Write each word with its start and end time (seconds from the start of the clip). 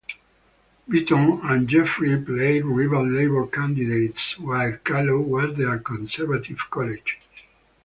Beaton 0.89 1.39
and 1.43 1.67
Jaffrey 1.67 2.19
played 2.19 2.65
rival 2.65 3.07
Labour 3.07 3.45
candidates 3.45 4.39
while 4.39 4.75
Callow 4.77 5.19
was 5.19 5.55
their 5.55 5.77
Conservative 5.77 6.71
colleague. 6.71 7.07